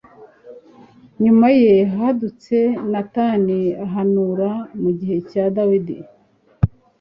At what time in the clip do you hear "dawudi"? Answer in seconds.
5.55-5.97